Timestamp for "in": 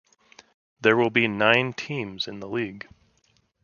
2.27-2.39